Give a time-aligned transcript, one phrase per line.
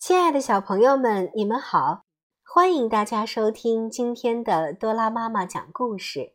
[0.00, 2.04] 亲爱的小朋友们，你们好！
[2.42, 6.32] 欢迎大家收听今天的多拉妈妈讲故事。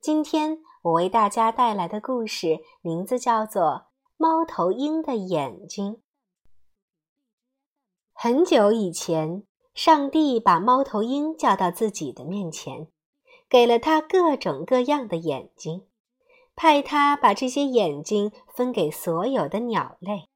[0.00, 3.62] 今天我为大家带来的故事名字叫做
[4.16, 5.92] 《猫头鹰的眼睛》。
[8.14, 9.42] 很久以前，
[9.74, 12.88] 上帝把猫头鹰叫到自己的面前，
[13.50, 15.86] 给了他各种各样的眼睛，
[16.56, 20.30] 派他把这些眼睛分给所有的鸟类。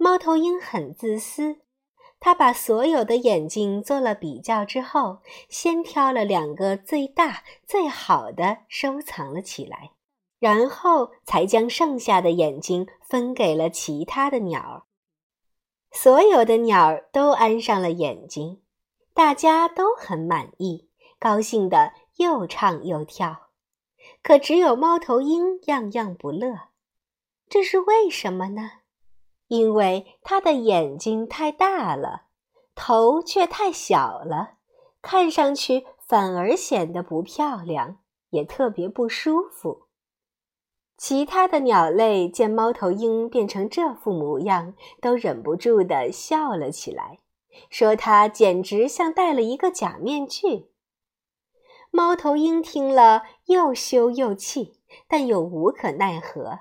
[0.00, 1.56] 猫头鹰很自私，
[2.20, 5.18] 它把所有的眼睛做了比较之后，
[5.48, 9.90] 先挑了两个最大、最好的收藏了起来，
[10.38, 14.82] 然后才将剩下的眼睛分给了其他的鸟儿。
[15.90, 18.62] 所有的鸟儿都安上了眼睛，
[19.12, 23.48] 大家都很满意，高兴的又唱又跳。
[24.22, 26.68] 可只有猫头鹰样样不乐，
[27.48, 28.70] 这是为什么呢？
[29.48, 32.26] 因为它的眼睛太大了，
[32.74, 34.54] 头却太小了，
[35.02, 37.98] 看上去反而显得不漂亮，
[38.30, 39.88] 也特别不舒服。
[40.96, 47.20] 其他的鸟类见猫头鹰变成这副模样，都忍不住地笑了起来，
[47.70, 50.70] 说它简直像戴了一个假面具。
[51.90, 56.58] 猫头鹰听了，又羞又气，但又无可奈何。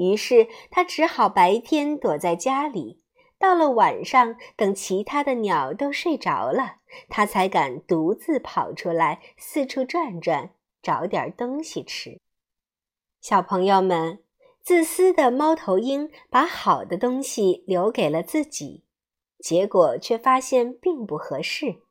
[0.00, 3.02] 于是他只好白天躲在家里，
[3.38, 6.76] 到了晚上，等其他的鸟都睡着了，
[7.10, 12.18] 他才敢独自跑出来四处转转，找点东西吃。
[13.20, 14.24] 小朋友们，
[14.62, 18.84] 自私的猫头鹰把好的东西留给了自己，
[19.38, 21.82] 结果却发现并不合适。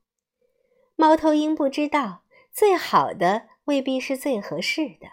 [0.96, 5.08] 猫头鹰不知道，最好的未必是最合适的。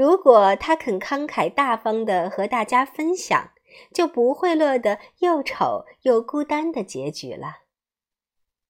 [0.00, 3.50] 如果他肯慷慨大方地和大家分享，
[3.92, 7.58] 就不会落得又丑又孤单的结局了。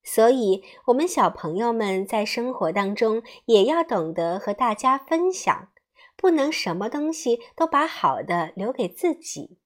[0.03, 5.69] 所以，我们小朋友们在生活当中也要懂得和大家分享，
[6.17, 9.61] 不能什么东西都把好的留给自己，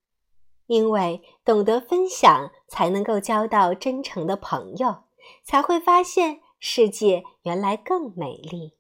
[0.67, 5.05] 因为懂得分享，才能够交到真诚的朋友，
[5.43, 8.75] 才会发现世界原来更美丽。